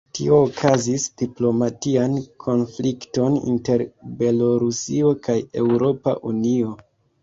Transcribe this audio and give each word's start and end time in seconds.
Tio 0.17 0.37
kaŭzis 0.61 1.05
diplomatian 1.21 2.17
konflikton 2.47 3.39
inter 3.55 3.87
Belorusio 4.25 5.17
kaj 5.27 5.41
Eŭropa 5.67 6.21
Unio. 6.37 6.79